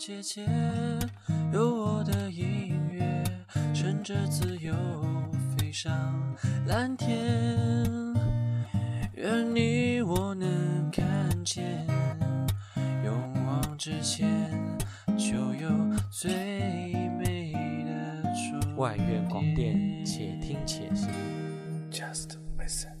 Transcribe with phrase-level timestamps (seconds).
[0.00, 0.46] 姐姐，
[1.52, 3.22] 有我的音乐，
[3.74, 4.72] 乘着自由
[5.58, 5.92] 飞上
[6.66, 7.10] 蓝天。
[9.16, 11.04] 愿你我能看
[11.44, 11.86] 见，
[13.04, 14.50] 勇往直前，
[15.18, 15.68] 就有
[16.10, 16.30] 最
[17.18, 17.52] 美
[17.84, 21.10] 的终外院广电，且听且行。
[21.90, 22.99] Just listen。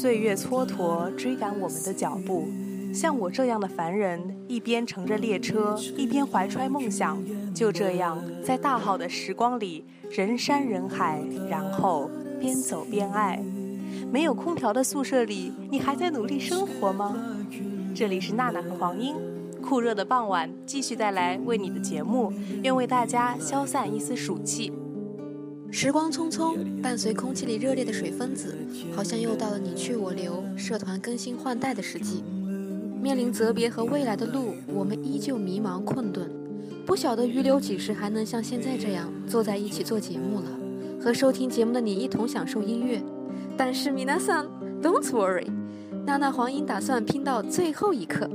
[0.00, 2.46] 岁月蹉跎，追赶我们的脚步。
[2.94, 7.20] 像我这样的凡人，一边乘着列车，一边怀揣梦想，
[7.52, 13.42] 就这样在大好的时光里，人山人海，然后边走边爱。
[14.12, 17.16] 没有空调的宿舍里，你还在努力生活吗？
[17.92, 19.16] 这里是娜娜和黄英，
[19.60, 24.72] 酷热的傍晚，继续带来为你的节目，愿为大家消散一丝暑气。
[25.70, 28.56] 时光匆匆，伴随空气里热烈的水分子，
[28.96, 32.24] 好像又到了你去我留、社团更新换代的时机。
[33.00, 36.28] 面临择别和未来的路，我们依旧迷茫困顿，
[36.86, 40.46] 不晓得余留几时还能像现在这样坐在一起做节目了，
[41.00, 43.00] 和收听节目的你一同享受音乐。
[43.56, 44.46] 但是米娜桑
[44.82, 45.46] ，Don't worry，
[46.06, 48.28] 娜娜黄英打算拼到最后一刻。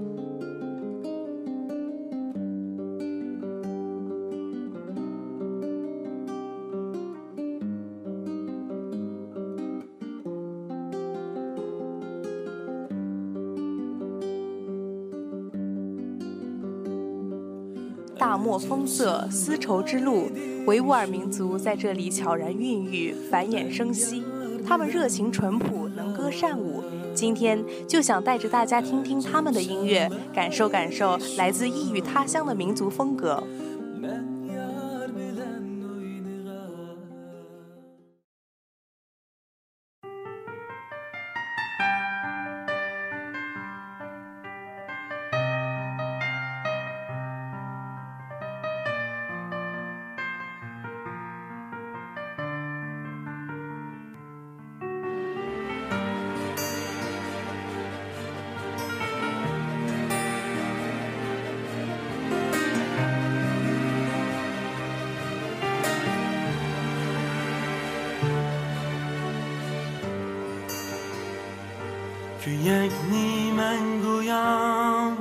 [18.23, 20.30] 大漠风色，丝绸之路，
[20.66, 24.23] 维吾尔民族在这里悄然孕育，繁衍生息。
[24.66, 26.82] 他们热情淳朴，能歌善舞。
[27.14, 33.44] 今天就想带着大家听听他们的音乐，感受感受来自异域他乡的民族风格。
[72.43, 75.15] Kuyakni men go'yam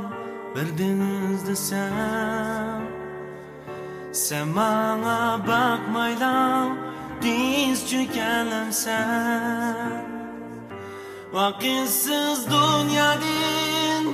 [0.54, 1.56] bir denizda
[4.12, 6.78] sen bana bakmaylam
[7.22, 10.02] diz çökelim sen.
[11.32, 14.04] Vakitsiz dünyadan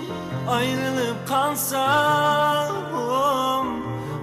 [0.48, 2.76] ayrılıp kalsam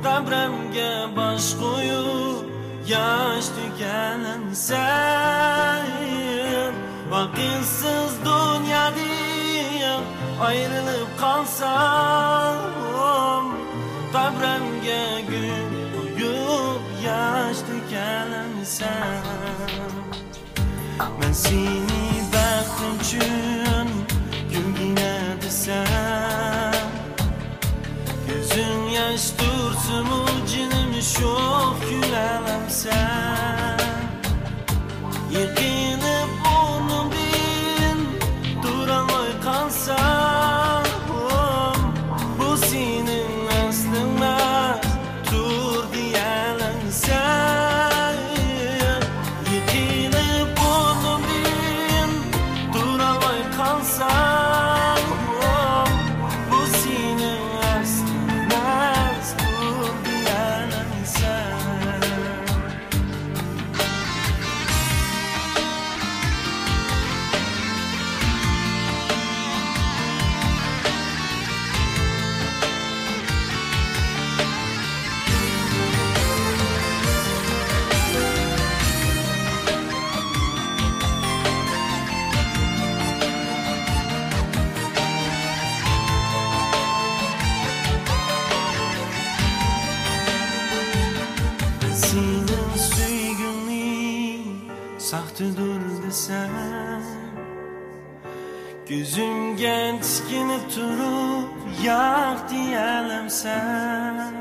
[0.03, 2.45] Kabremge baş koyup
[2.87, 5.85] yaş tükelim sen.
[7.11, 8.14] Vakitsiz
[10.41, 12.75] ayrılıp kalsam
[14.13, 19.23] Kabremge gün koyup yaş tükelim sen
[21.21, 23.89] Ben seni baktım için
[24.51, 25.85] gülgine desem.
[28.27, 32.69] Gözün yaş dursun mu canım çok gülelim
[91.95, 94.39] Senin sevgini
[94.97, 97.03] sahte-dur desem.
[98.89, 101.49] Gözüm gençkinip durup
[101.83, 104.33] yak diyelim sen.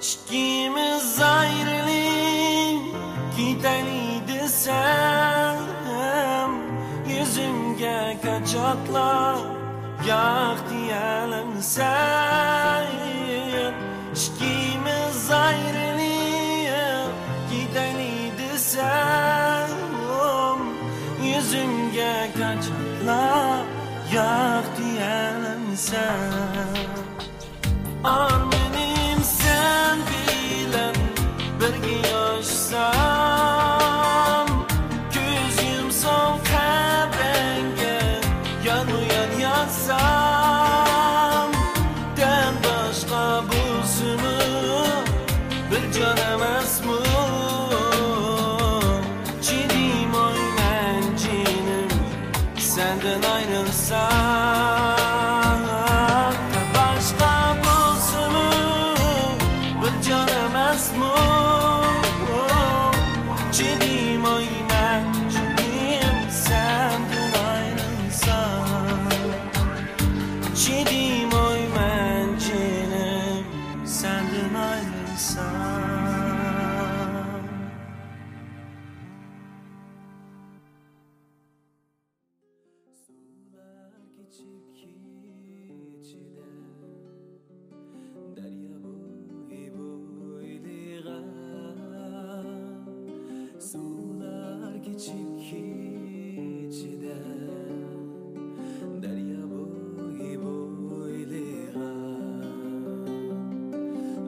[0.00, 2.96] İkimiz ayrılık
[3.36, 5.56] gideli desem.
[7.08, 9.36] Yüzümge kaçaklar
[10.06, 12.07] yak diyelim sen
[25.98, 26.57] time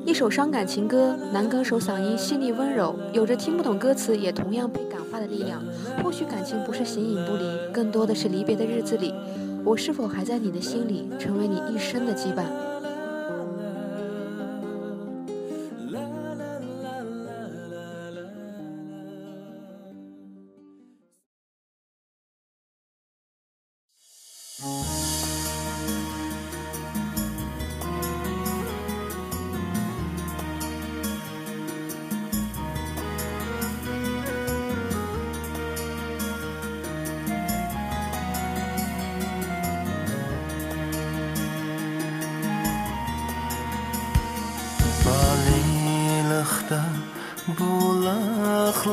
[0.06, 5.62] 一首伤感情歌，男歌手嗓音细腻温柔，有着听不懂歌词也同样被感化的力量。
[6.02, 9.14] 或许感情不是形影不离，更多的是离别的日子里，
[9.64, 12.69] 我是否还在你的心里，成为你一生的羁绊？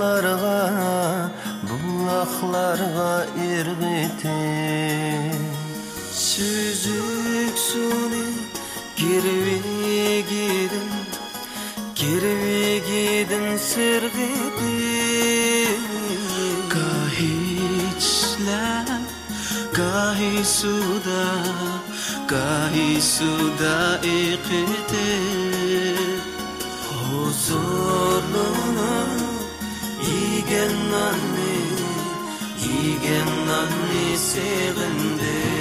[0.08, 1.30] Bulaqlarga
[1.68, 3.12] bulaqlarga
[3.52, 4.44] irg'iti
[6.28, 8.28] Süzük suni
[9.00, 10.92] girvigidin
[12.00, 14.76] girvigidin sirg'iti
[16.76, 18.88] Gahichlar
[19.80, 21.26] gahi suda
[22.34, 24.87] gahi suda iqiti
[33.08, 35.57] yigen anne sevindi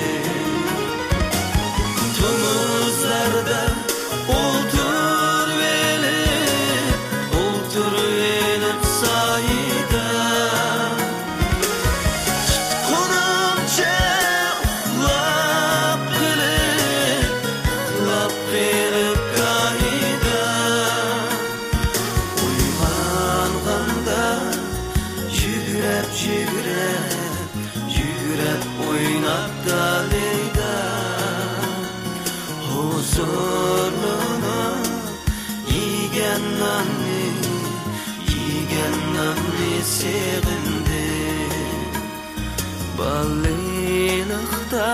[42.99, 44.91] Ballıqda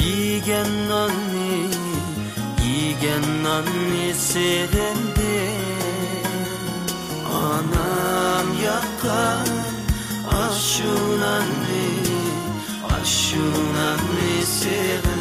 [0.00, 1.68] yigen nanni
[2.64, 5.38] yigen nanni sevindi
[7.50, 9.48] Anam yakan
[10.42, 11.88] aşunanni
[12.96, 15.13] aşunanni sevindi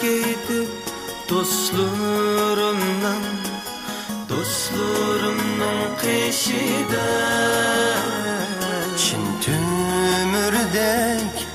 [0.00, 0.68] giydi
[1.30, 3.22] Dostlarımdan
[4.28, 7.08] Dostlarımdan kışıda
[8.98, 11.46] Çin tümürdek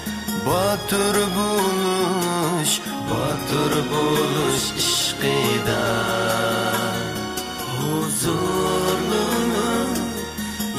[0.47, 2.71] Batır buluş
[3.09, 5.85] Batır buluş işkida
[7.77, 9.71] Huzurlunu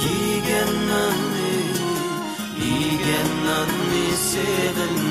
[0.03, 1.57] Yigen nanni
[2.65, 5.02] Yigen nanni sevin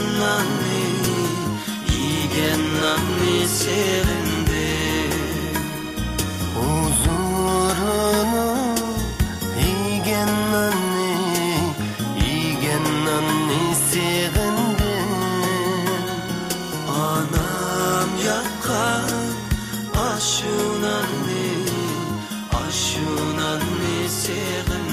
[0.00, 0.82] Yigen nanni
[1.92, 4.68] Yigen nanni sevindi.
[6.54, 7.66] Huzurunu
[9.58, 11.14] Igen nanni
[12.16, 15.10] Igen nanni sevindim
[16.88, 19.10] Anam yakkan
[20.08, 21.48] aşunanni
[22.62, 24.50] aşunanni sevindi.
[24.70, 24.89] Balilikta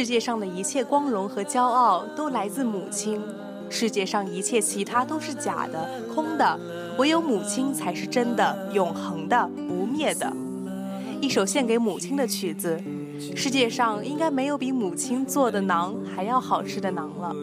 [0.00, 3.20] 世界上的一切光荣和骄傲都来自母亲，
[3.68, 6.58] 世界上一切其他都是假的、空的，
[6.96, 10.34] 唯有母亲才是真的、永恒的、不灭的。
[11.20, 12.82] 一首献给母亲的曲子，
[13.36, 17.36] 世界上应该没有比母亲做的馕还要好吃的馕了。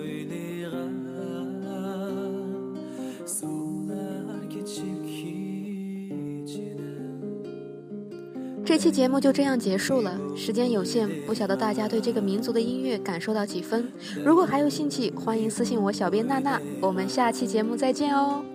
[8.77, 13.91] 这期节目就这样结束了，时间有限，不晓得大家对这个民族的音乐感受到几分？
[14.23, 18.45] 如果还有兴趣，欢迎私信我小编娜娜，我们下期节目再见哦。